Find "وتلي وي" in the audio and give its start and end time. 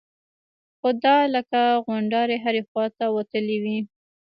3.15-3.79